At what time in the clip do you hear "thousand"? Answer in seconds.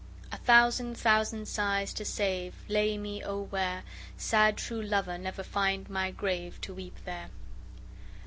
0.37-0.97, 0.97-1.47